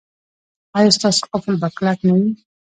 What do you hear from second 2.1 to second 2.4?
وي؟